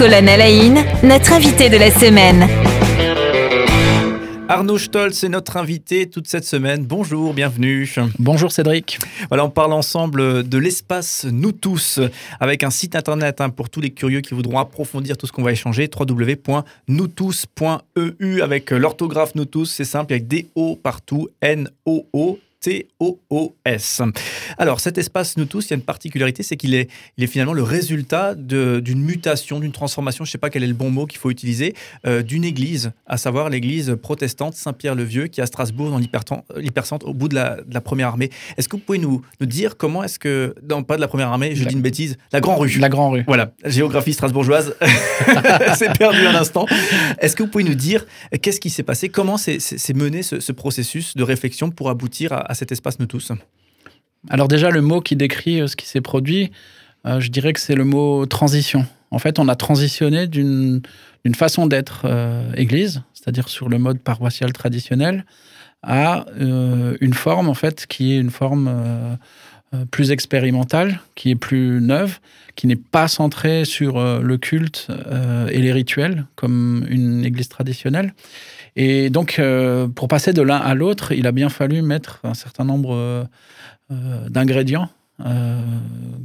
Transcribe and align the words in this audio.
Colonel 0.00 0.40
Haïn, 0.40 0.82
notre 1.02 1.34
invité 1.34 1.68
de 1.68 1.76
la 1.76 1.90
semaine. 1.90 2.48
Arnaud 4.48 4.78
Stolz 4.78 5.24
est 5.24 5.28
notre 5.28 5.58
invité 5.58 6.08
toute 6.08 6.26
cette 6.26 6.46
semaine. 6.46 6.86
Bonjour, 6.86 7.34
bienvenue. 7.34 7.86
Bonjour 8.18 8.50
Cédric. 8.50 8.98
Voilà, 9.28 9.44
on 9.44 9.50
parle 9.50 9.74
ensemble 9.74 10.48
de 10.48 10.56
l'espace 10.56 11.26
Nous 11.30 11.52
tous 11.52 12.00
avec 12.40 12.64
un 12.64 12.70
site 12.70 12.96
internet 12.96 13.42
hein, 13.42 13.50
pour 13.50 13.68
tous 13.68 13.82
les 13.82 13.90
curieux 13.90 14.22
qui 14.22 14.32
voudront 14.32 14.58
approfondir 14.58 15.18
tout 15.18 15.26
ce 15.26 15.32
qu'on 15.32 15.42
va 15.42 15.52
échanger 15.52 15.90
www.noustous.eu 15.94 18.40
avec 18.40 18.70
l'orthographe 18.70 19.34
Nous 19.34 19.44
tous, 19.44 19.66
c'est 19.66 19.84
simple 19.84 20.14
avec 20.14 20.26
des 20.26 20.46
O 20.54 20.80
partout, 20.82 21.28
N-O-O 21.42 22.38
T-O-O-S. 22.60 24.02
Alors, 24.58 24.80
cet 24.80 24.98
espace 24.98 25.36
Nous 25.36 25.46
tous, 25.46 25.66
il 25.66 25.70
y 25.70 25.72
a 25.72 25.76
une 25.76 25.82
particularité, 25.82 26.42
c'est 26.42 26.56
qu'il 26.56 26.74
est, 26.74 26.90
il 27.16 27.24
est 27.24 27.26
finalement 27.26 27.54
le 27.54 27.62
résultat 27.62 28.34
d'une 28.34 29.02
mutation, 29.02 29.60
d'une 29.60 29.72
transformation, 29.72 30.24
je 30.24 30.30
ne 30.30 30.32
sais 30.32 30.38
pas 30.38 30.50
quel 30.50 30.62
est 30.62 30.68
le 30.68 30.74
bon 30.74 30.90
mot 30.90 31.06
qu'il 31.06 31.18
faut 31.18 31.30
utiliser, 31.30 31.74
euh, 32.06 32.22
d'une 32.22 32.44
église, 32.44 32.92
à 33.06 33.16
savoir 33.16 33.48
l'église 33.48 33.96
protestante 34.02 34.54
Saint-Pierre-le-Vieux, 34.54 35.28
qui 35.28 35.40
est 35.40 35.42
à 35.42 35.46
Strasbourg, 35.46 35.90
dans 35.90 35.98
l'hypercentre, 35.98 37.06
au 37.08 37.14
bout 37.14 37.28
de 37.28 37.34
la, 37.34 37.56
de 37.56 37.72
la, 37.72 37.80
première 37.80 38.08
armée. 38.08 38.30
Est-ce 38.58 38.68
que 38.68 38.76
vous 38.76 38.82
pouvez 38.82 38.98
nous, 38.98 39.22
nous 39.40 39.46
dire 39.46 39.78
comment 39.78 40.04
est-ce 40.04 40.18
que, 40.18 40.54
non, 40.68 40.82
pas 40.82 40.96
de 40.96 41.00
la 41.00 41.08
première 41.08 41.28
armée, 41.28 41.54
je 41.54 41.64
dis 41.64 41.74
une 41.74 41.80
bêtise, 41.80 42.18
la 42.32 42.40
Grand 42.40 42.56
Rue. 42.56 42.78
La 42.78 42.90
Grand 42.90 43.10
Rue. 43.10 43.24
Voilà, 43.26 43.52
géographie 43.64 44.12
strasbourgeoise, 44.12 44.76
c'est 45.76 45.96
perdu 45.96 46.26
un 46.26 46.34
instant. 46.34 46.66
Est-ce 47.18 47.36
que 47.36 47.42
vous 47.42 47.48
pouvez 47.48 47.64
nous 47.64 47.74
dire 47.74 48.04
qu'est-ce 48.42 48.60
qui 48.60 48.70
s'est 48.70 48.82
passé, 48.82 49.08
comment 49.08 49.38
s'est 49.38 49.58
mené 49.94 50.22
ce, 50.22 50.40
ce, 50.40 50.52
processus 50.52 51.16
de 51.16 51.22
réflexion 51.22 51.70
pour 51.70 51.88
aboutir 51.88 52.32
à, 52.32 52.49
à 52.50 52.54
cet 52.54 52.72
espace 52.72 52.98
Nous 52.98 53.06
tous 53.06 53.32
Alors 54.28 54.48
déjà, 54.48 54.70
le 54.70 54.82
mot 54.82 55.00
qui 55.00 55.14
décrit 55.14 55.60
euh, 55.60 55.68
ce 55.68 55.76
qui 55.76 55.86
s'est 55.86 56.00
produit, 56.00 56.50
euh, 57.06 57.20
je 57.20 57.30
dirais 57.30 57.52
que 57.52 57.60
c'est 57.60 57.76
le 57.76 57.84
mot 57.84 58.26
transition. 58.26 58.86
En 59.12 59.20
fait, 59.20 59.38
on 59.38 59.48
a 59.48 59.54
transitionné 59.54 60.26
d'une 60.26 60.82
façon 61.34 61.68
d'être 61.68 62.02
euh, 62.04 62.52
église, 62.54 63.02
c'est-à-dire 63.14 63.48
sur 63.48 63.68
le 63.68 63.78
mode 63.78 64.00
paroissial 64.00 64.52
traditionnel, 64.52 65.24
à 65.82 66.26
une 66.36 67.14
forme 67.14 67.48
en 67.48 67.54
fait 67.54 67.86
qui 67.86 68.12
est 68.12 68.18
une 68.18 68.28
forme 68.28 68.70
plus 69.90 70.10
expérimentale, 70.10 71.00
qui 71.14 71.30
est 71.30 71.36
plus 71.36 71.80
neuve, 71.80 72.18
qui 72.54 72.66
n'est 72.66 72.76
pas 72.76 73.08
centrée 73.08 73.64
sur 73.64 73.98
le 74.20 74.36
culte 74.36 74.88
et 75.50 75.58
les 75.58 75.72
rituels 75.72 76.26
comme 76.36 76.84
une 76.90 77.24
église 77.24 77.48
traditionnelle. 77.48 78.12
Et 78.76 79.10
donc, 79.10 79.38
euh, 79.38 79.88
pour 79.88 80.08
passer 80.08 80.32
de 80.32 80.42
l'un 80.42 80.56
à 80.56 80.74
l'autre, 80.74 81.12
il 81.12 81.26
a 81.26 81.32
bien 81.32 81.48
fallu 81.48 81.82
mettre 81.82 82.20
un 82.24 82.34
certain 82.34 82.64
nombre 82.64 82.94
euh, 82.94 83.24
euh, 83.90 84.28
d'ingrédients 84.28 84.88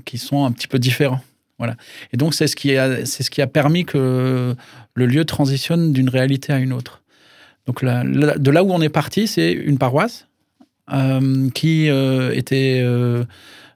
qui 0.05 0.17
sont 0.17 0.45
un 0.45 0.53
petit 0.53 0.69
peu 0.69 0.79
différents. 0.79 1.19
Voilà. 1.57 1.75
Et 2.13 2.17
donc, 2.17 2.33
c'est 2.33 2.47
ce, 2.47 2.55
qui 2.55 2.77
a, 2.77 3.47
permis 3.47 3.83
que 3.83 4.55
le 4.93 5.05
lieu 5.05 5.25
transitionne 5.25 5.91
d'une 5.91 6.07
réalité 6.07 6.53
à 6.53 6.59
une 6.59 6.71
autre. 6.71 7.01
Donc, 7.65 7.83
de 7.83 8.51
là 8.51 8.63
où 8.63 8.71
on 8.71 8.79
est 8.79 8.87
parti, 8.87 9.27
c'est 9.27 9.51
une 9.51 9.77
paroisse 9.77 10.29
qui 11.53 11.89
était 11.89 12.85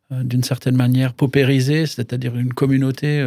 d'une 0.10 0.44
certaine 0.44 0.78
manière 0.78 1.12
paupérisée, 1.12 1.86
c'est-à-dire 1.86 2.38
une 2.38 2.54
communauté. 2.54 3.22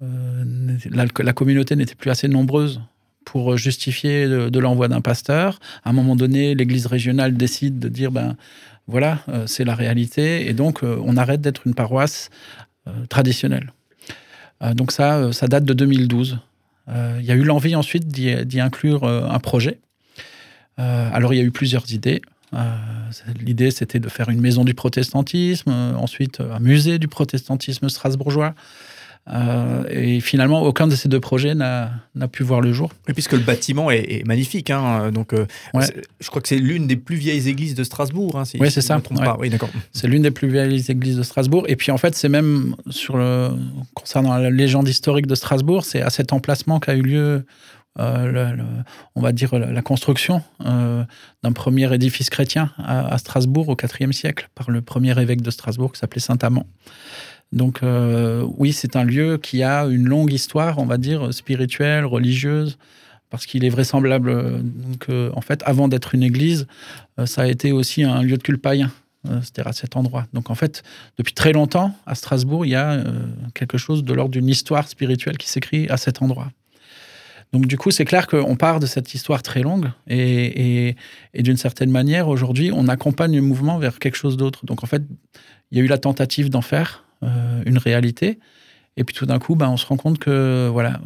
la, 0.00 1.32
communauté 1.34 1.76
n'était 1.76 1.94
plus 1.94 2.10
assez 2.10 2.26
nombreuse 2.26 2.80
pour 3.26 3.56
justifier 3.58 4.26
de, 4.26 4.58
l'envoi 4.58 4.88
d'un 4.88 5.02
pasteur. 5.02 5.58
À 5.84 5.90
un 5.90 5.92
moment 5.92 6.16
donné, 6.16 6.54
l'église 6.54 6.86
régionale 6.86 7.36
décide 7.36 7.78
de 7.78 7.88
dire, 7.88 8.10
ben 8.10 8.36
voilà, 8.86 9.18
euh, 9.28 9.46
c'est 9.46 9.64
la 9.64 9.74
réalité, 9.74 10.48
et 10.48 10.54
donc 10.54 10.82
euh, 10.82 10.96
on 11.04 11.16
arrête 11.16 11.40
d'être 11.40 11.66
une 11.66 11.74
paroisse 11.74 12.30
euh, 12.86 12.92
traditionnelle. 13.08 13.72
donc 14.74 14.92
ça, 14.92 15.32
ça 15.32 15.48
date 15.48 15.64
de 15.64 15.74
2012. 15.74 16.38
Il 17.18 17.24
y 17.24 17.32
a 17.32 17.34
eu 17.34 17.42
l'envie 17.42 17.74
ensuite 17.74 18.06
d'y 18.06 18.60
inclure 18.60 19.02
un 19.04 19.40
projet. 19.40 19.80
alors 20.76 21.34
il 21.34 21.38
y 21.38 21.40
a 21.40 21.42
eu 21.42 21.50
plusieurs 21.50 21.92
idées. 21.92 22.22
L'idée, 23.44 23.72
c'était 23.72 23.98
de 23.98 24.08
faire 24.08 24.28
une 24.28 24.40
maison 24.40 24.64
du 24.64 24.72
protestantisme, 24.72 25.70
ensuite 25.98 26.40
un 26.40 26.60
musée 26.60 27.00
du 27.00 27.08
protestantisme 27.08 27.88
strasbourgeois. 27.88 28.54
Euh, 29.28 29.84
et 29.90 30.20
finalement, 30.20 30.62
aucun 30.62 30.86
de 30.86 30.94
ces 30.94 31.08
deux 31.08 31.18
projets 31.20 31.54
n'a 31.54 31.90
pu 32.30 32.42
voir 32.42 32.60
le 32.60 32.72
jour. 32.72 32.90
Et 33.08 33.12
puisque 33.12 33.32
le 33.32 33.40
bâtiment 33.40 33.90
est, 33.90 34.24
magnifique, 34.26 34.70
hein, 34.70 35.10
donc 35.10 35.32
euh, 35.32 35.46
je 36.20 36.28
crois 36.28 36.40
que 36.40 36.48
c'est 36.48 36.58
l'une 36.58 36.86
des 36.86 36.96
plus 36.96 37.16
vieilles 37.16 37.48
églises 37.48 37.74
de 37.74 37.84
Strasbourg. 37.84 38.38
Hein, 38.38 38.44
oui, 38.60 38.70
c'est 38.70 38.80
ça. 38.80 39.00
Oui, 39.38 39.50
d'accord. 39.50 39.70
C'est 39.92 40.06
l'une 40.06 40.22
des 40.22 40.30
plus 40.30 40.48
vieilles 40.48 40.84
églises 40.88 41.16
de 41.16 41.22
Strasbourg. 41.22 41.64
Et 41.68 41.76
puis 41.76 41.90
en 41.90 41.98
fait, 41.98 42.14
c'est 42.14 42.28
même 42.28 42.76
sur 42.88 43.16
le 43.16 43.50
concernant 43.94 44.36
la 44.36 44.50
légende 44.50 44.88
historique 44.88 45.26
de 45.26 45.34
Strasbourg, 45.34 45.84
c'est 45.84 46.02
à 46.02 46.10
cet 46.10 46.32
emplacement 46.32 46.78
qu'a 46.78 46.94
eu 46.94 47.02
lieu. 47.02 47.44
Euh, 47.98 48.54
on 49.14 49.22
va 49.22 49.32
dire 49.32 49.58
la 49.58 49.80
construction 49.80 50.42
d'un 50.60 51.52
premier 51.54 51.92
édifice 51.94 52.28
chrétien 52.28 52.70
à, 52.76 53.06
à 53.06 53.16
Strasbourg 53.16 53.70
au 53.70 53.76
IVe 54.00 54.12
siècle 54.12 54.50
par 54.54 54.70
le 54.70 54.82
premier 54.82 55.18
évêque 55.18 55.40
de 55.40 55.50
Strasbourg 55.50 55.92
qui 55.92 56.00
s'appelait 56.00 56.20
Saint 56.20 56.36
Amand. 56.42 56.66
Donc 57.52 57.82
euh, 57.82 58.46
oui, 58.58 58.72
c'est 58.72 58.96
un 58.96 59.04
lieu 59.04 59.38
qui 59.38 59.62
a 59.62 59.84
une 59.84 60.06
longue 60.06 60.32
histoire, 60.32 60.78
on 60.78 60.86
va 60.86 60.98
dire, 60.98 61.32
spirituelle, 61.32 62.04
religieuse, 62.04 62.78
parce 63.30 63.46
qu'il 63.46 63.64
est 63.64 63.68
vraisemblable 63.68 64.30
euh, 64.30 64.60
que, 65.00 65.30
en 65.34 65.40
fait, 65.40 65.62
avant 65.64 65.88
d'être 65.88 66.14
une 66.14 66.22
église, 66.22 66.66
euh, 67.18 67.26
ça 67.26 67.42
a 67.42 67.46
été 67.46 67.72
aussi 67.72 68.02
un 68.04 68.22
lieu 68.22 68.36
de 68.36 68.42
culte 68.42 68.62
païen. 68.62 68.90
C'était 69.42 69.66
à 69.66 69.72
cet 69.72 69.96
endroit. 69.96 70.28
Donc 70.34 70.50
en 70.50 70.54
fait, 70.54 70.84
depuis 71.18 71.34
très 71.34 71.52
longtemps, 71.52 71.92
à 72.06 72.14
Strasbourg, 72.14 72.64
il 72.64 72.68
y 72.68 72.76
a 72.76 73.02
quelque 73.54 73.76
chose 73.76 74.04
de 74.04 74.14
l'ordre 74.14 74.30
d'une 74.30 74.46
histoire 74.48 74.86
spirituelle 74.86 75.36
qui 75.36 75.48
s'écrit 75.48 75.88
à 75.88 75.96
cet 75.96 76.22
endroit. 76.22 76.52
Donc 77.52 77.66
du 77.66 77.76
coup, 77.76 77.90
c'est 77.90 78.04
clair 78.04 78.26
qu'on 78.26 78.56
part 78.56 78.80
de 78.80 78.86
cette 78.86 79.14
histoire 79.14 79.42
très 79.42 79.62
longue 79.62 79.90
et, 80.08 80.94
d'une 81.34 81.56
certaine 81.56 81.90
manière, 81.90 82.28
aujourd'hui, 82.28 82.70
on 82.72 82.86
accompagne 82.86 83.34
le 83.34 83.42
mouvement 83.42 83.78
vers 83.78 83.98
quelque 83.98 84.16
chose 84.16 84.36
d'autre. 84.36 84.66
Donc 84.66 84.84
en 84.84 84.86
fait, 84.86 85.02
il 85.70 85.78
y 85.78 85.80
a 85.80 85.84
eu 85.84 85.88
la 85.88 85.98
tentative 85.98 86.50
d'en 86.50 86.62
faire, 86.62 87.05
une 87.22 87.78
réalité. 87.78 88.38
Et 88.96 89.04
puis 89.04 89.14
tout 89.14 89.26
d'un 89.26 89.38
coup, 89.38 89.56
ben, 89.56 89.68
on 89.68 89.76
se 89.76 89.86
rend 89.86 89.96
compte 89.96 90.18
que 90.18 90.68
voilà, 90.72 91.00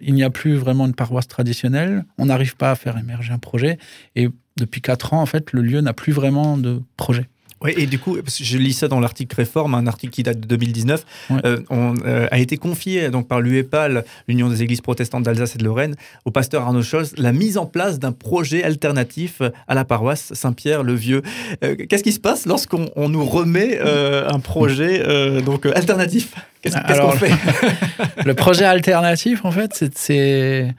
il 0.00 0.14
n'y 0.14 0.22
a 0.22 0.30
plus 0.30 0.56
vraiment 0.56 0.86
une 0.86 0.94
paroisse 0.94 1.28
traditionnelle. 1.28 2.04
On 2.18 2.26
n'arrive 2.26 2.56
pas 2.56 2.70
à 2.70 2.74
faire 2.74 2.96
émerger 2.98 3.32
un 3.32 3.38
projet. 3.38 3.78
Et 4.16 4.28
depuis 4.56 4.80
quatre 4.80 5.14
ans, 5.14 5.22
en 5.22 5.26
fait, 5.26 5.52
le 5.52 5.62
lieu 5.62 5.80
n'a 5.80 5.92
plus 5.92 6.12
vraiment 6.12 6.56
de 6.56 6.82
projet. 6.96 7.28
Et 7.66 7.86
du 7.86 7.98
coup, 7.98 8.18
je 8.26 8.58
lis 8.58 8.72
ça 8.72 8.88
dans 8.88 9.00
l'article 9.00 9.34
Réforme, 9.36 9.74
un 9.74 9.86
article 9.86 10.12
qui 10.12 10.22
date 10.22 10.40
de 10.40 10.46
2019, 10.46 11.04
euh, 11.44 11.60
on, 11.70 11.94
euh, 12.04 12.26
a 12.30 12.38
été 12.38 12.56
confié 12.56 13.10
donc 13.10 13.28
par 13.28 13.40
l'UEPAL, 13.40 14.04
l'Union 14.28 14.48
des 14.48 14.62
Églises 14.62 14.80
protestantes 14.80 15.22
d'Alsace 15.22 15.54
et 15.54 15.58
de 15.58 15.64
Lorraine, 15.64 15.96
au 16.24 16.30
pasteur 16.30 16.62
Arnaud 16.62 16.82
Scholz, 16.82 17.14
la 17.16 17.32
mise 17.32 17.58
en 17.58 17.66
place 17.66 17.98
d'un 17.98 18.12
projet 18.12 18.62
alternatif 18.62 19.40
à 19.68 19.74
la 19.74 19.84
paroisse 19.84 20.32
Saint-Pierre-le-Vieux. 20.34 21.22
Euh, 21.62 21.76
qu'est-ce 21.88 22.04
qui 22.04 22.12
se 22.12 22.20
passe 22.20 22.46
lorsqu'on 22.46 23.08
nous 23.08 23.24
remet 23.24 23.80
un 23.80 24.40
projet 24.40 25.02
donc 25.42 25.66
alternatif? 25.66 26.34
Qu'est-ce 26.62 27.00
qu'on 27.00 27.10
fait? 27.12 27.32
Le 28.24 28.34
projet 28.34 28.64
alternatif, 28.64 29.44
en 29.44 29.50
fait, 29.50 29.84
c'est 29.94 30.74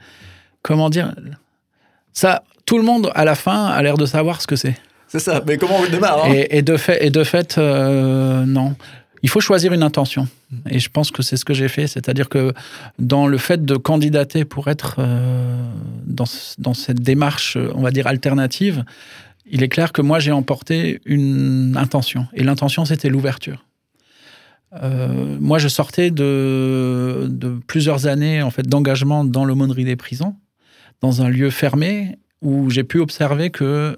comment 0.62 0.90
dire? 0.90 1.14
Ça. 2.12 2.42
Tout 2.64 2.78
le 2.78 2.82
monde, 2.82 3.12
à 3.14 3.24
la 3.24 3.36
fin, 3.36 3.66
a 3.66 3.80
l'air 3.80 3.96
de 3.96 4.06
savoir 4.06 4.42
ce 4.42 4.48
que 4.48 4.56
c'est. 4.56 4.74
Ça, 5.18 5.42
mais 5.46 5.56
comment 5.56 5.78
on 5.78 5.90
démarre 5.90 6.24
hein 6.24 6.32
et, 6.50 6.62
de 6.62 6.76
fait, 6.76 7.58
euh, 7.58 8.44
non. 8.44 8.74
Il 9.22 9.28
faut 9.28 9.40
choisir 9.40 9.72
une 9.72 9.82
intention. 9.82 10.28
Et 10.68 10.78
je 10.78 10.88
pense 10.88 11.10
que 11.10 11.22
c'est 11.22 11.36
ce 11.36 11.44
que 11.44 11.54
j'ai 11.54 11.68
fait. 11.68 11.86
C'est-à-dire 11.86 12.28
que 12.28 12.52
dans 12.98 13.26
le 13.26 13.38
fait 13.38 13.64
de 13.64 13.76
candidater 13.76 14.44
pour 14.44 14.68
être 14.68 14.96
euh, 14.98 15.56
dans, 16.06 16.74
cette 16.74 17.00
démarche, 17.00 17.56
on 17.74 17.82
va 17.82 17.90
dire, 17.90 18.06
alternative, 18.06 18.84
il 19.50 19.62
est 19.62 19.68
clair 19.68 19.92
que 19.92 20.02
moi, 20.02 20.18
j'ai 20.18 20.32
emporté 20.32 21.00
une 21.04 21.76
intention. 21.76 22.26
Et 22.34 22.44
l'intention, 22.44 22.84
c'était 22.84 23.08
l'ouverture. 23.08 23.64
Euh, 24.82 25.36
moi, 25.40 25.58
je 25.58 25.68
sortais 25.68 26.10
de, 26.10 27.26
de 27.28 27.58
plusieurs 27.66 28.06
années 28.06 28.42
en 28.42 28.50
fait, 28.50 28.66
d'engagement 28.68 29.24
dans 29.24 29.44
l'aumônerie 29.44 29.84
des 29.84 29.96
prisons, 29.96 30.36
dans 31.00 31.22
un 31.22 31.28
lieu 31.28 31.50
fermé, 31.50 32.18
où 32.42 32.70
j'ai 32.70 32.84
pu 32.84 33.00
observer 33.00 33.50
que 33.50 33.96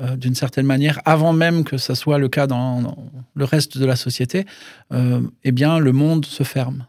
euh, 0.00 0.16
d'une 0.16 0.34
certaine 0.34 0.64
manière, 0.64 1.00
avant 1.04 1.34
même 1.34 1.64
que 1.64 1.76
ça 1.76 1.94
soit 1.94 2.18
le 2.18 2.28
cas 2.28 2.46
dans, 2.46 2.96
le 3.34 3.44
reste 3.44 3.76
de 3.76 3.84
la 3.84 3.96
société, 3.96 4.46
euh, 4.92 5.20
eh 5.44 5.52
bien, 5.52 5.78
le 5.78 5.92
monde 5.92 6.24
se 6.24 6.44
ferme. 6.44 6.86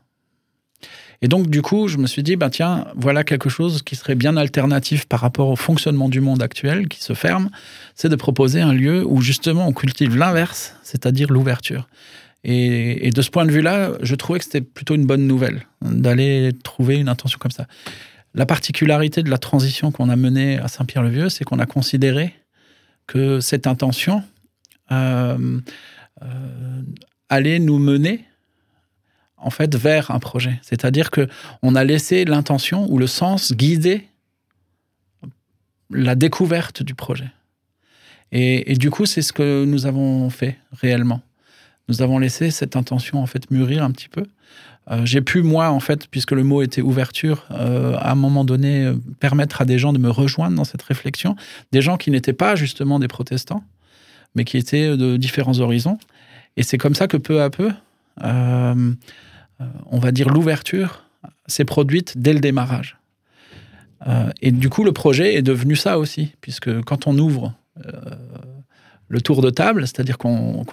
Et 1.21 1.27
donc, 1.27 1.49
du 1.49 1.61
coup, 1.61 1.89
je 1.89 1.97
me 1.97 2.07
suis 2.07 2.23
dit, 2.23 2.37
ben, 2.37 2.49
tiens, 2.49 2.85
voilà 2.95 3.23
quelque 3.23 3.49
chose 3.49 3.81
qui 3.81 3.97
serait 3.97 4.15
bien 4.15 4.37
alternatif 4.37 5.05
par 5.05 5.19
rapport 5.19 5.49
au 5.49 5.55
fonctionnement 5.57 6.07
du 6.07 6.21
monde 6.21 6.41
actuel 6.41 6.87
qui 6.87 7.01
se 7.01 7.13
ferme, 7.13 7.49
c'est 7.95 8.09
de 8.09 8.15
proposer 8.15 8.61
un 8.61 8.73
lieu 8.73 9.05
où 9.05 9.21
justement 9.21 9.67
on 9.67 9.73
cultive 9.73 10.17
l'inverse, 10.17 10.75
c'est-à-dire 10.83 11.29
l'ouverture. 11.29 11.87
Et, 12.45 13.07
et, 13.07 13.11
de 13.11 13.21
ce 13.21 13.29
point 13.29 13.45
de 13.45 13.51
vue-là, 13.51 13.91
je 14.01 14.15
trouvais 14.15 14.39
que 14.39 14.45
c'était 14.45 14.61
plutôt 14.61 14.95
une 14.95 15.05
bonne 15.05 15.27
nouvelle 15.27 15.65
d'aller 15.81 16.51
trouver 16.63 16.97
une 16.97 17.07
intention 17.07 17.39
comme 17.39 17.51
ça. 17.51 17.67
La 18.33 18.45
particularité 18.45 19.23
de 19.23 19.29
la 19.29 19.37
transition 19.37 19.91
qu'on 19.91 20.09
a 20.09 20.15
menée 20.15 20.57
à 20.57 20.67
Saint-Pierre-le-Vieux, 20.67 21.29
c'est 21.29 21.45
qu'on 21.45 21.59
a 21.59 21.65
considéré 21.65 22.33
que 23.07 23.39
cette 23.39 23.67
intention 23.67 24.23
euh, 24.91 25.59
euh, 26.21 26.81
allait 27.29 27.59
nous 27.59 27.79
mener 27.79 28.25
en 29.37 29.49
fait 29.49 29.75
vers 29.75 30.11
un 30.11 30.19
projet. 30.19 30.59
C'est-à-dire 30.61 31.11
que 31.11 31.27
on 31.61 31.75
a 31.75 31.83
laissé 31.83 32.25
l'intention 32.25 32.89
ou 32.91 32.97
le 32.97 33.07
sens 33.07 33.53
guider 33.53 34.07
la 35.89 36.15
découverte 36.15 36.83
du 36.83 36.95
projet. 36.95 37.29
Et, 38.35 38.73
du 38.77 38.89
coup, 38.89 39.05
c'est 39.05 39.21
ce 39.21 39.31
que 39.31 39.63
nous 39.63 39.85
avons 39.85 40.31
fait 40.31 40.57
réellement. 40.71 41.21
Nous 41.87 42.01
avons 42.01 42.17
laissé 42.17 42.49
cette 42.49 42.75
intention 42.75 43.21
en 43.21 43.27
fait 43.27 43.51
mûrir 43.51 43.83
un 43.83 43.91
petit 43.91 44.09
peu. 44.09 44.25
Euh, 44.91 45.05
j'ai 45.05 45.21
pu, 45.21 45.41
moi, 45.41 45.69
en 45.69 45.79
fait, 45.79 46.07
puisque 46.07 46.31
le 46.31 46.43
mot 46.43 46.61
était 46.61 46.81
ouverture, 46.81 47.45
euh, 47.51 47.95
à 47.99 48.11
un 48.11 48.15
moment 48.15 48.43
donné, 48.43 48.85
euh, 48.85 48.95
permettre 49.19 49.61
à 49.61 49.65
des 49.65 49.79
gens 49.79 49.93
de 49.93 49.97
me 49.97 50.09
rejoindre 50.09 50.55
dans 50.55 50.65
cette 50.65 50.81
réflexion, 50.81 51.35
des 51.71 51.81
gens 51.81 51.97
qui 51.97 52.11
n'étaient 52.11 52.33
pas 52.33 52.55
justement 52.55 52.99
des 52.99 53.07
protestants, 53.07 53.63
mais 54.35 54.43
qui 54.43 54.57
étaient 54.57 54.97
de 54.97 55.15
différents 55.17 55.59
horizons. 55.59 55.97
Et 56.57 56.63
c'est 56.63 56.77
comme 56.77 56.95
ça 56.95 57.07
que 57.07 57.17
peu 57.17 57.41
à 57.41 57.49
peu, 57.49 57.71
on 58.21 59.99
va 59.99 60.11
dire, 60.11 60.29
l'ouverture 60.29 61.05
s'est 61.47 61.65
produite 61.65 62.17
dès 62.17 62.33
le 62.33 62.39
démarrage. 62.39 62.97
et 64.41 64.51
du 64.51 64.69
coup, 64.69 64.83
le 64.83 64.91
projet 64.91 65.35
est 65.35 65.41
devenu 65.41 65.75
ça 65.75 65.97
aussi, 65.97 66.33
puisque 66.41 66.81
quand 66.81 67.07
on 67.07 67.17
ouvre 67.17 67.53
le 69.13 69.21
tour 69.21 69.41
de 69.41 69.51
table, 69.51 69.87
c'est-à-dire 69.87 70.17
qu'on 70.17 70.65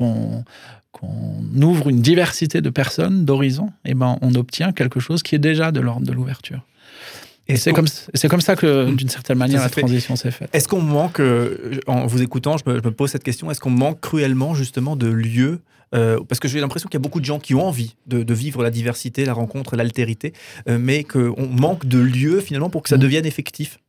ouvre 1.62 1.88
une 1.90 2.00
diversité 2.00 2.60
de 2.60 2.70
personnes, 2.70 3.24
d'horizons, 3.24 3.70
et 3.84 3.90
eh 3.90 3.94
ben 3.94 4.18
on 4.22 4.34
obtient 4.34 4.72
quelque 4.72 4.98
chose 4.98 5.22
qui 5.22 5.34
est 5.34 5.38
déjà 5.38 5.70
de 5.70 5.80
l'ordre 5.80 6.06
de 6.06 6.12
l'ouverture. 6.12 6.62
Et 7.48 7.56
c'est 7.56 7.72
comme, 7.72 7.88
comme 8.30 8.40
ça 8.40 8.56
que, 8.56 8.90
d'une 8.92 9.08
certaine 9.08 9.36
manière, 9.36 9.60
la 9.60 9.68
transition 9.68 10.14
s'est 10.16 10.30
faite. 10.30 10.48
Est-ce 10.52 10.68
qu'on 10.68 10.80
manque, 10.80 11.20
euh, 11.20 11.80
en 11.86 12.06
vous 12.06 12.22
écoutant, 12.22 12.56
je 12.56 12.70
me, 12.70 12.80
pose 12.92 13.10
cette 13.10 13.24
question, 13.24 13.50
est-ce 13.50 13.60
qu'on 13.60 13.70
manque 13.70 14.00
cruellement 14.00 14.54
justement 14.54 14.96
de 14.96 15.08
lieux 15.08 15.60
euh, 15.92 16.20
parce 16.28 16.38
que 16.38 16.46
j'ai 16.46 16.60
l'impression 16.60 16.88
qu'il 16.88 16.98
y 16.98 17.02
a 17.02 17.06
beaucoup 17.06 17.18
de 17.18 17.24
gens 17.24 17.40
qui 17.40 17.52
ont 17.56 17.66
envie 17.66 17.96
de, 18.06 18.32
vivre 18.32 18.62
la 18.62 18.70
diversité, 18.70 19.24
la 19.24 19.32
rencontre, 19.32 19.74
l'altérité, 19.74 20.32
euh, 20.68 20.78
mais 20.80 21.02
qu'on 21.02 21.48
manque 21.48 21.84
de 21.84 21.98
lieux 21.98 22.40
finalement 22.40 22.70
pour 22.70 22.84
que 22.84 22.88
ça 22.88 22.96
mm. 22.96 23.00
devienne 23.00 23.26
effectif? 23.26 23.80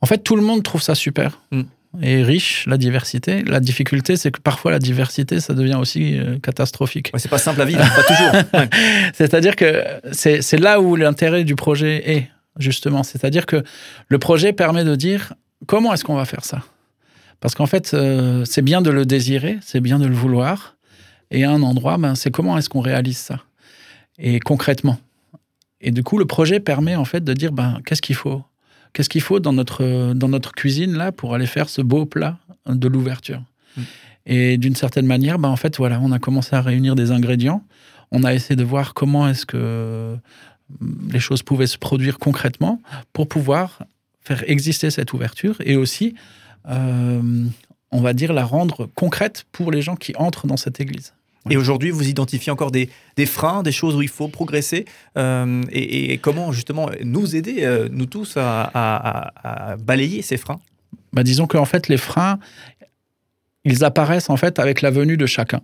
En 0.00 0.06
fait, 0.06 0.18
tout 0.18 0.36
le 0.36 0.42
monde 0.42 0.62
trouve 0.62 0.80
ça 0.80 0.94
super. 0.94 1.40
Mm 1.50 1.62
et 2.00 2.22
riche, 2.22 2.64
la 2.66 2.78
diversité. 2.78 3.42
La 3.42 3.60
difficulté, 3.60 4.16
c'est 4.16 4.30
que 4.30 4.40
parfois 4.40 4.70
la 4.70 4.78
diversité, 4.78 5.40
ça 5.40 5.52
devient 5.52 5.74
aussi 5.74 6.18
euh, 6.18 6.38
catastrophique. 6.38 7.12
c'est 7.16 7.28
pas 7.28 7.38
simple 7.38 7.60
à 7.60 7.64
vivre, 7.64 7.80
pas 7.80 8.02
toujours. 8.02 8.68
C'est-à-dire 9.14 9.56
que 9.56 9.84
c'est 10.12 10.58
là 10.58 10.80
où 10.80 10.96
l'intérêt 10.96 11.44
du 11.44 11.54
projet 11.54 12.10
est, 12.10 12.30
justement. 12.58 13.02
C'est-à-dire 13.02 13.44
que 13.44 13.62
le 14.08 14.18
projet 14.18 14.52
permet 14.52 14.84
de 14.84 14.94
dire 14.94 15.34
comment 15.66 15.92
est-ce 15.92 16.04
qu'on 16.04 16.14
va 16.14 16.24
faire 16.24 16.44
ça? 16.44 16.62
Parce 17.40 17.54
qu'en 17.54 17.66
fait, 17.66 17.92
euh, 17.92 18.44
c'est 18.46 18.62
bien 18.62 18.80
de 18.80 18.90
le 18.90 19.04
désirer, 19.04 19.58
c'est 19.62 19.80
bien 19.80 19.98
de 19.98 20.06
le 20.06 20.14
vouloir. 20.14 20.76
Et 21.30 21.44
à 21.44 21.50
un 21.50 21.62
endroit, 21.62 21.98
ben, 21.98 22.14
c'est 22.14 22.30
comment 22.30 22.56
est-ce 22.56 22.68
qu'on 22.68 22.80
réalise 22.80 23.18
ça? 23.18 23.40
Et 24.18 24.38
concrètement. 24.38 24.98
Et 25.80 25.90
du 25.90 26.02
coup, 26.02 26.18
le 26.18 26.24
projet 26.24 26.60
permet 26.60 26.94
en 26.94 27.04
fait 27.04 27.22
de 27.24 27.32
dire 27.32 27.52
ben, 27.52 27.80
qu'est-ce 27.84 28.02
qu'il 28.02 28.14
faut 28.14 28.44
qu'est-ce 28.92 29.08
qu'il 29.08 29.20
faut 29.20 29.40
dans 29.40 29.52
notre, 29.52 30.12
dans 30.14 30.28
notre 30.28 30.52
cuisine 30.52 30.94
là 30.96 31.12
pour 31.12 31.34
aller 31.34 31.46
faire 31.46 31.68
ce 31.68 31.82
beau 31.82 32.06
plat 32.06 32.38
de 32.66 32.88
l'ouverture? 32.88 33.42
Mm. 33.76 33.82
Et 34.26 34.56
d'une 34.56 34.76
certaine 34.76 35.06
manière, 35.06 35.38
bah, 35.38 35.48
en 35.48 35.56
fait, 35.56 35.76
voilà, 35.76 36.00
on 36.00 36.12
a 36.12 36.18
commencé 36.18 36.54
à 36.54 36.60
réunir 36.60 36.94
des 36.94 37.10
ingrédients. 37.10 37.64
On 38.10 38.24
a 38.24 38.34
essayé 38.34 38.56
de 38.56 38.64
voir 38.64 38.94
comment 38.94 39.28
est-ce 39.28 39.46
que 39.46 40.16
mm, 40.80 41.10
les 41.12 41.20
choses 41.20 41.42
pouvaient 41.42 41.66
se 41.66 41.78
produire 41.78 42.18
concrètement 42.18 42.80
pour 43.12 43.28
pouvoir 43.28 43.80
faire 44.20 44.48
exister 44.48 44.90
cette 44.90 45.12
ouverture 45.12 45.56
et 45.64 45.74
aussi, 45.74 46.14
euh, 46.68 47.44
on 47.90 48.00
va 48.00 48.12
dire, 48.12 48.32
la 48.32 48.44
rendre 48.44 48.86
concrète 48.94 49.44
pour 49.50 49.72
les 49.72 49.82
gens 49.82 49.96
qui 49.96 50.14
entrent 50.16 50.46
dans 50.46 50.56
cette 50.56 50.80
église. 50.80 51.12
Et 51.50 51.56
aujourd'hui, 51.56 51.90
vous 51.90 52.08
identifiez 52.08 52.52
encore 52.52 52.70
des, 52.70 52.88
freins, 53.26 53.62
des 53.62 53.72
choses 53.72 53.96
où 53.96 54.02
il 54.02 54.08
faut 54.08 54.28
progresser 54.28 54.84
euh, 55.18 55.62
et, 55.70 56.18
comment 56.18 56.52
justement 56.52 56.88
nous 57.02 57.34
aider, 57.34 57.64
euh, 57.64 57.88
nous 57.90 58.06
tous, 58.06 58.34
à, 58.36 59.76
balayer 59.80 60.22
ces 60.22 60.36
freins? 60.36 60.60
Bah, 61.12 61.22
Disons 61.22 61.46
qu'en 61.46 61.64
fait, 61.64 61.88
les 61.88 61.96
freins, 61.96 62.38
ils 63.64 63.84
apparaissent 63.84 64.30
en 64.30 64.36
fait 64.36 64.58
avec 64.58 64.82
la 64.82 64.90
venue 64.90 65.16
de 65.16 65.26
chacun. 65.26 65.62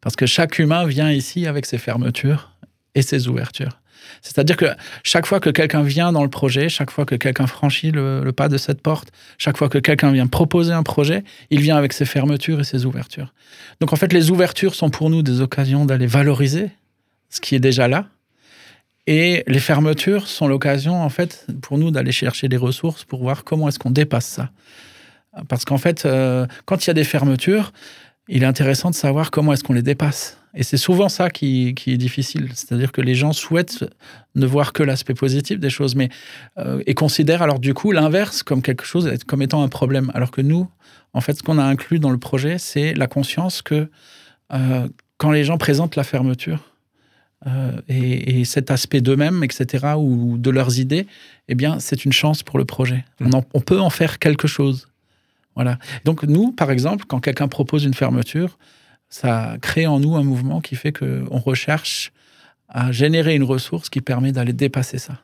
Parce 0.00 0.16
que 0.16 0.26
chaque 0.26 0.58
humain 0.58 0.86
vient 0.86 1.10
ici 1.10 1.46
avec 1.46 1.66
ses 1.66 1.78
fermetures 1.78 2.52
et 2.94 3.02
ses 3.02 3.28
ouvertures. 3.28 3.80
C'est-à-dire 4.22 4.56
que 4.56 4.66
chaque 5.02 5.26
fois 5.26 5.40
que 5.40 5.50
quelqu'un 5.50 5.82
vient 5.82 6.12
dans 6.12 6.22
le 6.22 6.30
projet, 6.30 6.68
chaque 6.68 6.90
fois 6.90 7.04
que 7.04 7.14
quelqu'un 7.14 7.46
franchit 7.46 7.90
le, 7.90 8.30
pas 8.32 8.48
de 8.48 8.58
cette 8.58 8.80
porte, 8.80 9.08
chaque 9.38 9.56
fois 9.56 9.68
que 9.68 9.78
quelqu'un 9.78 10.12
vient 10.12 10.26
proposer 10.26 10.72
un 10.72 10.82
projet, 10.82 11.24
il 11.50 11.60
vient 11.60 11.76
avec 11.76 11.92
ses 11.92 12.04
fermetures 12.04 12.60
et 12.60 12.64
ses 12.64 12.84
ouvertures. 12.86 13.32
Donc 13.80 13.92
en 13.92 13.96
fait, 13.96 14.12
les 14.12 14.30
ouvertures 14.30 14.74
sont 14.74 14.90
pour 14.90 15.10
nous 15.10 15.22
des 15.22 15.40
occasions 15.40 15.84
d'aller 15.84 16.06
valoriser 16.06 16.70
ce 17.30 17.40
qui 17.40 17.54
est 17.54 17.60
déjà 17.60 17.88
là. 17.88 18.06
Et 19.06 19.42
les 19.46 19.60
fermetures 19.60 20.26
sont 20.26 20.48
l'occasion, 20.48 21.02
en 21.02 21.08
fait, 21.08 21.46
pour 21.62 21.78
nous 21.78 21.90
d'aller 21.90 22.12
chercher 22.12 22.48
des 22.48 22.58
ressources 22.58 23.04
pour 23.04 23.22
voir 23.22 23.42
comment 23.42 23.68
est-ce 23.68 23.78
qu'on 23.78 23.90
dépasse 23.90 24.26
ça. 24.26 24.50
Parce 25.48 25.64
qu'en 25.64 25.78
fait, 25.78 26.04
euh, 26.04 26.46
quand 26.66 26.84
il 26.84 26.88
y 26.88 26.90
a 26.90 26.94
des 26.94 27.04
fermetures, 27.04 27.72
il 28.28 28.42
est 28.42 28.46
intéressant 28.46 28.90
de 28.90 28.94
savoir 28.94 29.30
comment 29.30 29.52
est-ce 29.52 29.64
qu'on 29.64 29.72
les 29.72 29.82
dépasse. 29.82 30.37
Et 30.54 30.62
c'est 30.62 30.76
souvent 30.76 31.08
ça 31.08 31.30
qui, 31.30 31.74
est 31.86 31.96
difficile. 31.96 32.48
C'est-à-dire 32.54 32.92
que 32.92 33.00
les 33.00 33.14
gens 33.14 33.32
souhaitent 33.32 33.84
ne 34.34 34.46
voir 34.46 34.72
que 34.72 34.82
l'aspect 34.82 35.14
positif 35.14 35.58
des 35.58 35.70
choses, 35.70 35.94
mais 35.94 36.08
euh, 36.58 36.82
et 36.86 36.94
considèrent 36.94 37.42
alors 37.42 37.58
du 37.58 37.74
coup 37.74 37.92
l'inverse 37.92 38.42
comme 38.42 38.62
quelque 38.62 38.84
chose, 38.84 39.10
comme 39.26 39.42
étant 39.42 39.62
un 39.62 39.68
problème. 39.68 40.10
Alors 40.14 40.30
que 40.30 40.40
nous, 40.40 40.68
en 41.12 41.20
fait, 41.20 41.34
ce 41.34 41.42
qu'on 41.42 41.58
a 41.58 41.64
inclus 41.64 41.98
dans 41.98 42.10
le 42.10 42.18
projet, 42.18 42.58
c'est 42.58 42.94
la 42.94 43.06
conscience 43.06 43.62
que 43.62 43.90
euh, 44.52 44.88
quand 45.18 45.32
les 45.32 45.44
gens 45.44 45.58
présentent 45.58 45.96
la 45.96 46.04
fermeture 46.04 46.72
euh, 47.46 47.80
et, 47.88 48.44
cet 48.44 48.70
aspect 48.70 49.00
d'eux-mêmes, 49.00 49.44
etc., 49.44 49.94
ou 49.96 50.38
de 50.38 50.50
leurs 50.50 50.78
idées, 50.78 51.06
eh 51.48 51.54
bien, 51.54 51.78
c'est 51.78 52.04
une 52.04 52.12
chance 52.12 52.42
pour 52.42 52.58
le 52.58 52.64
projet. 52.64 53.04
Mmh. 53.20 53.30
On, 53.34 53.44
on 53.54 53.60
peut 53.60 53.80
en 53.80 53.90
faire 53.90 54.18
quelque 54.18 54.48
chose. 54.48 54.88
Voilà. 55.54 55.78
Donc 56.04 56.22
nous, 56.22 56.52
par 56.52 56.70
exemple, 56.70 57.04
quand 57.06 57.20
quelqu'un 57.20 57.48
propose 57.48 57.84
une 57.84 57.94
fermeture, 57.94 58.58
ça 59.08 59.56
crée 59.60 59.86
en 59.86 60.00
nous 60.00 60.16
un 60.16 60.22
mouvement 60.22 60.60
qui 60.60 60.76
fait 60.76 60.92
qu'on 60.92 61.38
recherche 61.38 62.12
à 62.68 62.92
générer 62.92 63.34
une 63.34 63.44
ressource 63.44 63.88
qui 63.88 64.00
permet 64.00 64.32
d'aller 64.32 64.52
dépasser 64.52 64.98
ça. 64.98 65.22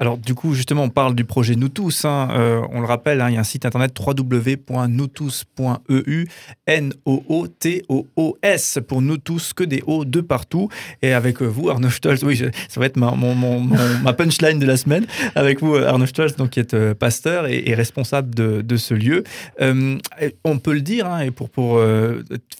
Alors 0.00 0.18
du 0.18 0.34
coup, 0.34 0.54
justement, 0.54 0.82
on 0.84 0.90
parle 0.90 1.14
du 1.14 1.24
projet 1.24 1.54
Nous 1.54 1.68
Tous. 1.68 2.04
Hein. 2.04 2.28
Euh, 2.32 2.60
on 2.70 2.80
le 2.80 2.86
rappelle, 2.86 3.20
hein, 3.20 3.30
il 3.30 3.34
y 3.34 3.36
a 3.36 3.40
un 3.40 3.44
site 3.44 3.64
internet 3.64 3.96
www.noustous.eu, 3.98 6.26
N-O-O-T-O-O-S, 6.66 8.78
pour 8.86 9.02
nous 9.02 9.18
tous, 9.18 9.52
que 9.52 9.64
des 9.64 9.82
O 9.86 10.04
de 10.04 10.20
partout. 10.20 10.68
Et 11.02 11.12
avec 11.12 11.42
euh, 11.42 11.46
vous, 11.46 11.70
Arnaud 11.70 11.90
Stolz, 11.90 12.24
oui, 12.24 12.42
ça 12.68 12.80
va 12.80 12.86
être 12.86 12.96
ma, 12.96 13.14
ma 14.02 14.12
punchline 14.12 14.58
de 14.58 14.66
la 14.66 14.76
semaine. 14.76 15.06
Avec 15.34 15.60
vous, 15.60 15.76
Arnaud 15.76 16.06
Stolz, 16.06 16.36
donc, 16.36 16.50
qui 16.50 16.60
est 16.60 16.74
euh, 16.74 16.94
pasteur 16.94 17.46
et, 17.46 17.74
responsable 17.74 18.34
de, 18.34 18.76
ce 18.76 18.94
lieu. 18.94 19.24
on 19.60 20.58
peut 20.58 20.74
le 20.74 20.80
dire, 20.80 21.06
hein, 21.06 21.20
et 21.20 21.30
pour, 21.30 21.48
pour 21.48 21.80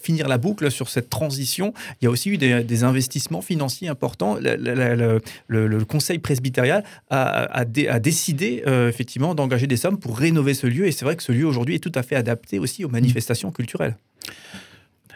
finir 0.01 0.27
la 0.27 0.37
boucle 0.37 0.71
sur 0.71 0.89
cette 0.89 1.09
transition, 1.09 1.73
il 2.01 2.05
y 2.05 2.07
a 2.07 2.11
aussi 2.11 2.29
eu 2.29 2.37
des, 2.37 2.83
investissements 2.83 3.41
financiers 3.41 3.87
importants. 3.87 4.37
Le, 4.41 5.21
le 5.47 5.85
conseil 5.85 6.19
presbytérial 6.19 6.83
a, 7.09 7.65
décidé 7.99 8.63
euh, 8.67 8.89
effectivement 8.89 9.35
d'engager 9.35 9.67
des 9.67 9.77
sommes 9.77 9.99
pour 9.99 10.17
rénover 10.17 10.53
ce 10.53 10.67
lieu. 10.67 10.87
Et 10.87 10.91
c'est 10.91 11.05
vrai 11.05 11.15
que 11.15 11.23
ce 11.23 11.31
lieu 11.31 11.45
aujourd'hui 11.45 11.75
est 11.75 11.79
tout 11.79 11.91
à 11.95 12.03
fait 12.03 12.15
adapté 12.15 12.59
aussi 12.59 12.83
aux 12.85 12.89
manifestations 12.89 13.51
culturelles. 13.51 13.95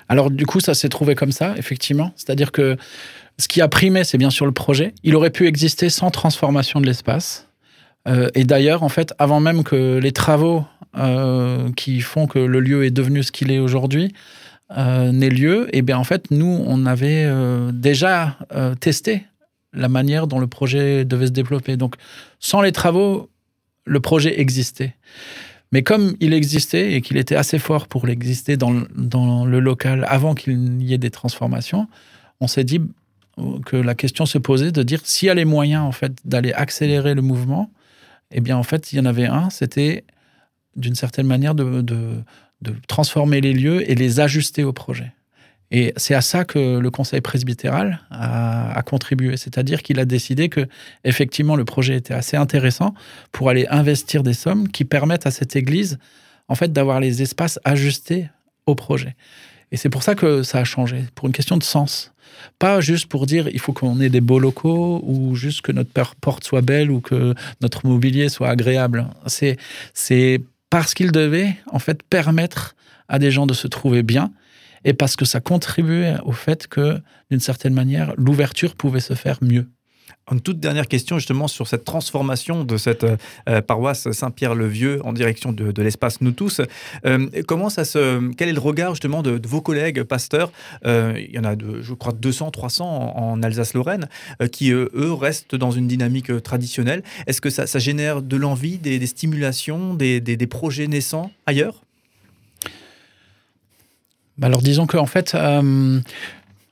Alors 0.08 0.32
du 0.32 0.46
coup, 0.46 0.60
ça 0.60 0.74
s'est 0.74 0.90
trouvé 0.90 1.16
comme 1.16 1.32
ça, 1.32 1.54
effectivement. 1.58 2.14
C'est-à-dire 2.16 2.52
que 2.52 2.78
ce 3.38 3.48
qui 3.48 3.62
a 3.62 3.68
primé, 3.68 4.04
c'est 4.04 4.18
bien 4.18 4.30
sûr 4.30 4.46
le 4.46 4.52
projet. 4.52 4.94
Il 5.04 5.16
aurait 5.16 5.30
pu 5.30 5.48
exister 5.48 5.90
sans 5.90 6.12
transformation 6.12 6.82
de 6.82 6.86
l'espace. 6.86 7.48
Euh, 8.08 8.30
et 8.34 8.44
d'ailleurs, 8.44 8.84
en 8.84 8.90
fait, 8.90 9.14
avant 9.20 9.40
même 9.40 9.64
que 9.64 9.98
les 9.98 10.12
travaux 10.12 10.66
euh, 10.98 11.70
qui 11.76 12.02
font 12.02 12.28
que 12.28 12.40
le 12.40 12.60
lieu 12.60 12.86
est 12.86 12.92
devenu 12.92 13.24
ce 13.24 13.32
qu'il 13.32 13.52
est 13.52 13.60
aujourd'hui 13.60 14.14
n'aient 14.72 15.30
lieu, 15.32 15.68
et 15.74 15.80
eh 15.80 15.82
bien 15.82 15.98
en 15.98 16.04
fait, 16.04 16.30
nous, 16.30 16.64
on 16.68 16.86
avait 16.86 17.28
déjà 17.74 18.38
testé 18.80 19.24
la 19.74 19.90
manière 19.90 20.28
dont 20.28 20.40
le 20.40 20.48
projet 20.48 21.06
devait 21.06 21.28
se 21.28 21.32
développer. 21.32 21.78
Donc, 21.78 21.96
sans 22.40 22.62
les 22.62 22.72
travaux, 22.72 23.30
le 23.86 24.00
projet 24.00 24.40
existait. 24.40 24.96
Mais 25.72 25.84
comme 25.84 26.16
il 26.20 26.34
existait 26.34 26.94
et 26.94 27.02
qu'il 27.02 27.18
était 27.18 27.36
assez 27.36 27.60
fort 27.60 27.88
pour 27.88 28.08
l'exister 28.08 28.58
dans, 28.58 28.72
le 28.72 29.60
local 29.60 30.06
avant 30.08 30.34
qu'il 30.34 30.82
y 30.82 30.94
ait 30.94 30.98
des 30.98 31.12
transformations, 31.12 31.88
on 32.40 32.48
s'est 32.48 32.64
dit 32.64 32.82
que 33.66 33.78
la 33.78 33.96
question 33.96 34.26
se 34.26 34.38
posait 34.38 34.72
de 34.72 34.84
dire 34.84 35.02
s'il 35.04 35.28
y 35.28 35.30
a 35.30 35.34
les 35.34 35.46
moyens 35.46 35.84
en 35.84 35.92
fait 35.92 36.14
d'aller 36.26 36.52
accélérer 36.54 37.14
le 37.14 37.22
mouvement, 37.22 37.72
eh 38.32 38.42
bien 38.42 38.58
en 38.58 38.64
fait 38.64 38.92
il 38.92 38.98
y 38.98 39.00
en 39.00 39.06
avait 39.06 39.28
un, 39.28 39.50
c'était 39.50 40.04
d'une 40.76 40.96
certaine 40.96 41.28
manière 41.28 41.56
de, 41.56 41.82
de 41.82 42.76
transformer 42.88 43.40
les 43.40 43.54
lieux 43.54 43.90
et 43.90 43.96
les 43.96 44.20
ajuster 44.20 44.64
au 44.64 44.74
projet. 44.74 45.14
Et 45.72 45.94
c'est 45.98 46.16
à 46.16 46.22
ça 46.22 46.46
que 46.46 46.80
le 46.80 46.92
conseil 46.92 47.22
presbytéral 47.22 48.00
a, 48.10 48.82
contribué, 48.86 49.38
c'est-à-dire 49.38 49.84
qu'il 49.84 50.00
a 50.00 50.06
décidé 50.06 50.50
que 50.50 50.68
effectivement 51.04 51.56
le 51.56 51.66
projet 51.66 51.96
était 51.96 52.14
assez 52.14 52.38
intéressant 52.38 52.96
pour 53.32 53.50
aller 53.50 53.68
investir 53.70 54.24
des 54.24 54.34
sommes 54.34 54.68
qui 54.70 54.84
permettent 54.84 55.28
à 55.28 55.32
cette 55.32 55.56
église 55.56 56.00
en 56.48 56.56
fait 56.56 56.74
d'avoir 56.74 57.00
les 57.00 57.22
espaces 57.22 57.60
ajustés 57.66 58.30
au 58.66 58.74
projet. 58.74 59.16
Et 59.72 59.78
c'est 59.78 59.90
pour 59.90 60.02
ça 60.02 60.16
que 60.16 60.42
ça 60.42 60.60
a 60.60 60.64
changé, 60.64 61.04
pour 61.14 61.28
une 61.28 61.34
question 61.34 61.58
de 61.58 61.64
sens. 61.64 62.12
Pas 62.58 62.82
juste 62.82 63.08
pour 63.08 63.28
dire 63.28 63.48
il 63.50 63.60
faut 63.60 63.74
qu'on 63.74 64.00
ait 64.00 64.10
des 64.10 64.22
beaux 64.22 64.40
locaux 64.40 65.02
ou 65.04 65.36
juste 65.36 65.62
que 65.62 65.72
notre 65.72 66.16
porte 66.16 66.44
soit 66.44 66.62
belle 66.62 66.90
ou 66.90 67.02
que 67.02 67.36
notre 67.62 67.86
mobilier 67.86 68.30
soit 68.30 68.50
agréable. 68.50 69.08
C'est, 69.28 70.42
parce 70.72 70.94
qu'il 70.94 71.12
devait 71.12 71.56
en 71.72 71.80
fait 71.80 72.02
permettre 72.04 72.76
à 73.08 73.20
des 73.20 73.30
gens 73.30 73.46
de 73.46 73.54
se 73.54 73.68
trouver 73.68 74.02
bien 74.02 74.32
et 74.86 74.94
parce 74.94 75.16
que 75.16 75.26
ça 75.26 75.40
contribuait 75.40 76.16
au 76.24 76.32
fait 76.32 76.68
que, 76.68 77.00
d'une 77.30 77.40
certaine 77.40 77.74
manière, 77.74 78.14
l'ouverture 78.18 78.76
pouvait 78.76 79.00
se 79.00 79.14
faire 79.14 79.38
mieux. 79.42 79.68
Une 80.32 80.42
toute 80.42 80.60
dernière 80.60 80.88
question 80.88 81.18
justement 81.18 81.48
sur 81.48 81.68
cette 81.68 81.86
transformation 81.86 82.64
de 82.64 82.78
cette 82.78 83.04
euh, 83.04 83.62
paroisse 83.62 84.12
Saint-Pierre-le-Vieux 84.12 85.02
en 85.04 85.12
direction 85.12 85.52
de, 85.52 85.82
l'espace 85.82 86.22
Nous 86.22 86.32
tous. 86.32 86.62
Euh, 87.06 87.28
comment 87.48 87.70
ça 87.70 87.84
se, 87.84 88.32
quel 88.34 88.50
est 88.50 88.54
le 88.54 88.60
regard 88.60 88.94
justement 88.94 89.24
de, 89.24 89.40
vos 89.48 89.62
collègues 89.62 90.04
pasteurs 90.04 90.52
euh, 90.86 91.14
Il 91.18 91.34
y 91.34 91.40
en 91.40 91.44
a, 91.44 91.56
de, 91.56 91.82
je 91.82 91.94
crois, 91.94 92.14
200, 92.14 92.52
300 92.52 92.86
en, 93.18 93.42
Alsace-Lorraine 93.42 94.08
qui 94.52 94.72
eux 94.72 95.14
restent 95.14 95.56
dans 95.56 95.72
une 95.72 95.88
dynamique 95.88 96.44
traditionnelle. 96.44 97.04
Est-ce 97.26 97.42
que 97.42 97.50
ça, 97.50 97.66
génère 97.80 98.22
de 98.22 98.38
l'envie, 98.38 98.78
des, 98.78 99.06
stimulations, 99.08 99.94
des, 99.94 100.48
projets 100.48 100.88
naissants 100.88 101.32
ailleurs? 101.46 101.84
Alors 104.42 104.62
disons 104.62 104.88
qu'en 104.88 105.06
fait, 105.06 105.36
euh, 105.36 106.00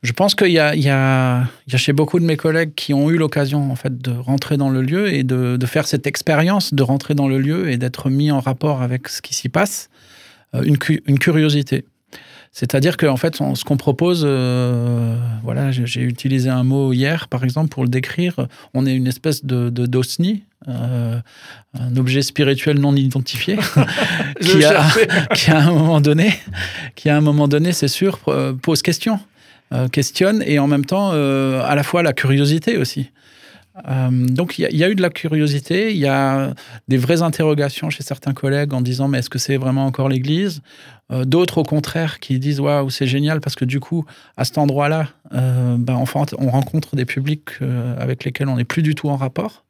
je 0.03 0.11
pense 0.13 0.35
qu'il 0.35 0.47
y, 0.47 0.53
y, 0.53 0.89
a, 0.89 1.47
chez 1.67 1.93
beaucoup 1.93 2.19
de 2.19 2.25
mes 2.25 2.37
collègues 2.37 2.73
qui 2.75 2.93
ont 2.93 3.09
eu 3.09 3.17
l'occasion 3.17 3.71
en 3.71 3.75
fait 3.75 3.97
de 4.01 4.11
rentrer 4.11 4.57
dans 4.57 4.69
le 4.69 4.81
lieu 4.81 5.13
et 5.13 5.23
de, 5.23 5.57
faire 5.65 5.87
cette 5.87 6.07
expérience 6.07 6.73
de 6.73 6.83
rentrer 6.83 7.15
dans 7.15 7.27
le 7.27 7.39
lieu 7.39 7.69
et 7.69 7.77
d'être 7.77 8.09
mis 8.09 8.31
en 8.31 8.39
rapport 8.39 8.81
avec 8.81 9.09
ce 9.09 9.21
qui 9.21 9.33
s'y 9.33 9.49
passe, 9.49 9.89
euh, 10.55 10.63
une 10.63 11.19
curiosité. 11.19 11.85
C'est-à-dire 12.59 12.97
qu'en 12.97 13.17
fait, 13.17 13.35
ce 13.35 13.63
qu'on 13.63 13.77
propose, 13.77 14.23
euh, 14.25 15.15
voilà, 15.43 15.69
j'ai 15.69 16.01
utilisé 16.01 16.49
un 16.49 16.63
mot 16.63 16.91
hier, 16.91 17.27
par 17.27 17.43
exemple, 17.43 17.69
pour 17.69 17.83
le 17.83 17.89
décrire. 17.89 18.47
On 18.73 18.87
est 18.87 18.95
une 18.95 19.05
espèce 19.05 19.45
de 19.45 19.69
d'osni, 19.69 20.41
euh, 20.67 21.19
un 21.79 21.97
objet 21.97 22.23
spirituel 22.23 22.79
non 22.79 22.95
identifié, 22.95 23.59
qui, 24.41 24.65
a, 24.65 24.83
qui, 25.35 25.51
à 25.51 25.59
un 25.67 25.71
moment 25.71 26.01
donné, 26.01 26.33
qui 26.95 27.09
à 27.09 27.17
un 27.17 27.21
moment 27.21 27.47
donné, 27.47 27.73
c'est 27.73 27.87
sûr, 27.87 28.17
euh, 28.27 28.53
pose 28.53 28.81
question, 28.81 29.19
questionne, 29.91 30.41
et 30.43 30.57
en 30.57 30.65
même 30.65 30.85
temps, 30.85 31.11
à 31.11 31.75
la 31.75 31.83
fois 31.83 32.01
la 32.01 32.13
curiosité 32.13 32.77
aussi. 32.77 33.11
Euh, 33.87 34.09
donc 34.11 34.57
il 34.57 34.75
y, 34.75 34.83
a 34.83 34.89
eu 34.89 34.95
de 34.95 35.01
la 35.01 35.09
curiosité, 35.09 35.91
il 35.91 35.97
y 35.97 36.07
a 36.07 36.53
des 36.87 36.97
vraies 36.97 37.21
interrogations 37.21 37.89
chez 37.89 38.03
certains 38.03 38.33
collègues 38.33 38.73
en 38.73 38.81
disant 38.81 39.07
mais 39.07 39.19
est-ce 39.19 39.29
que 39.29 39.39
c'est 39.39 39.57
vraiment 39.57 39.85
encore 39.85 40.09
l'Église? 40.09 40.61
Euh, 41.11 41.25
D'autres 41.25 41.59
au 41.59 41.63
contraire 41.63 42.19
qui 42.19 42.39
disent 42.39 42.59
waouh 42.59 42.89
c'est 42.89 43.07
génial 43.07 43.39
parce 43.39 43.55
que 43.55 43.65
du 43.65 43.79
coup 43.79 44.05
à 44.35 44.45
cet 44.45 44.57
endroit-là, 44.57 45.09
euh, 45.33 45.75
ben, 45.77 46.03
on 46.39 46.49
rencontre 46.49 46.95
des 46.95 47.05
publics 47.05 47.49
avec 47.99 48.23
lesquels 48.23 48.49
on 48.49 48.55
n'est 48.55 48.65
plus 48.65 48.81
du 48.81 48.95
tout 48.95 49.09
en 49.09 49.15
rapport. 49.15 49.63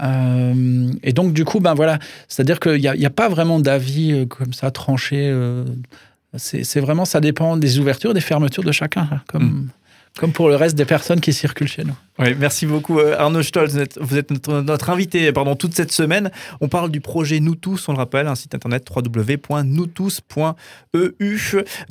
et 0.00 1.12
donc 1.12 1.32
du 1.32 1.44
coup 1.44 1.58
ben 1.58 1.74
voilà, 1.74 1.98
c'est-à-dire 2.28 2.60
qu'il 2.60 2.80
n'y 2.80 3.06
a, 3.06 3.10
pas 3.10 3.28
vraiment 3.28 3.58
d'avis 3.58 4.26
comme 4.28 4.52
ça 4.52 4.70
tranché. 4.70 5.34
c'est 6.36 6.80
vraiment 6.80 7.04
ça 7.04 7.20
dépend 7.20 7.56
des 7.56 7.80
ouvertures, 7.80 8.14
des 8.14 8.20
fermetures 8.20 8.64
de 8.64 8.72
chacun, 8.72 9.08
comme. 9.26 9.44
Mm. 9.44 9.68
Comme 10.18 10.32
pour 10.32 10.48
le 10.48 10.56
reste 10.56 10.76
des 10.76 10.84
personnes 10.84 11.20
qui 11.20 11.32
circulent 11.32 11.68
chez 11.68 11.84
nous. 11.84 11.94
Merci 12.18 12.66
beaucoup 12.66 12.98
euh, 12.98 13.14
Arnaud 13.16 13.44
Stolz. 13.44 13.78
Vous 14.00 14.16
êtes 14.16 14.48
notre, 14.48 14.90
invité 14.90 15.30
pendant 15.30 15.54
toute 15.54 15.76
cette 15.76 15.92
semaine. 15.92 16.32
On 16.60 16.66
parle 16.66 16.90
du 16.90 17.00
projet 17.00 17.38
Nous 17.38 17.54
Tous, 17.54 17.88
on 17.88 17.92
le 17.92 17.98
rappelle, 17.98 18.26
un 18.26 18.34
site 18.34 18.56
internet 18.56 18.84
www.noustous.eu. 18.90 21.38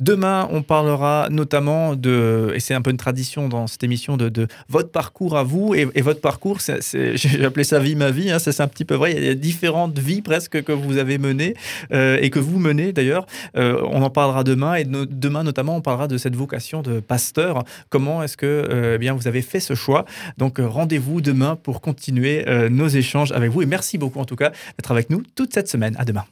Demain, 0.00 0.46
on 0.52 0.60
parlera 0.60 1.28
notamment 1.30 1.96
de, 1.96 2.52
et 2.54 2.60
c'est 2.60 2.74
un 2.74 2.82
peu 2.82 2.90
une 2.90 2.98
tradition 2.98 3.48
dans 3.48 3.66
cette 3.66 3.82
émission, 3.82 4.18
de, 4.18 4.46
votre 4.68 4.90
parcours 4.90 5.38
à 5.38 5.44
vous. 5.44 5.74
Et, 5.74 6.02
votre 6.02 6.20
parcours, 6.20 6.58
j'ai 6.92 7.44
appelé 7.44 7.64
ça 7.64 7.78
vie 7.78 7.96
ma 7.96 8.10
vie, 8.10 8.30
hein, 8.30 8.38
c'est 8.38 8.60
un 8.60 8.68
petit 8.68 8.84
peu 8.84 8.96
vrai. 8.96 9.14
Il 9.16 9.24
y 9.24 9.30
a 9.30 9.34
différentes 9.34 9.98
vies 9.98 10.20
presque 10.20 10.62
que 10.62 10.72
vous 10.72 10.98
avez 10.98 11.16
menées 11.16 11.54
euh, 11.92 12.18
et 12.20 12.28
que 12.28 12.38
vous 12.38 12.58
menez 12.58 12.92
d'ailleurs. 12.92 13.24
Euh, 13.56 13.80
on 13.90 14.02
en 14.02 14.10
parlera 14.10 14.44
demain 14.44 14.74
et 14.74 14.84
demain 14.84 15.42
notamment, 15.42 15.76
on 15.76 15.80
parlera 15.80 16.06
de 16.06 16.18
cette 16.18 16.36
vocation 16.36 16.82
de 16.82 17.00
pasteur. 17.00 17.64
Comment 17.88 18.17
est-ce 18.22 18.36
que 18.36 18.94
eh 18.94 18.98
bien, 18.98 19.14
vous 19.14 19.26
avez 19.28 19.42
fait 19.42 19.60
ce 19.60 19.74
choix 19.74 20.04
donc 20.36 20.60
euh, 20.60 20.66
rendez-vous 20.66 21.20
demain 21.20 21.56
pour 21.56 21.80
continuer 21.80 22.48
euh, 22.48 22.68
nos 22.68 22.88
échanges 22.88 23.32
avec 23.32 23.50
vous. 23.50 23.62
Et 23.62 23.66
merci 23.66 23.98
beaucoup 23.98 24.20
en 24.20 24.24
tout 24.24 24.36
cas 24.36 24.52
d'être 24.78 24.90
avec 24.90 25.10
nous 25.10 25.22
toute 25.34 25.52
cette 25.52 25.68
semaine. 25.68 25.94
À 25.98 26.04
demain. 26.04 26.24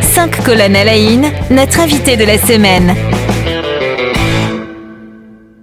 Cinq 0.00 0.44
colonnes 0.44 0.76
à 0.76 0.84
la 0.84 0.94
notre 1.50 1.80
invité 1.80 2.16
de 2.16 2.24
la 2.24 2.38
semaine. 2.38 3.13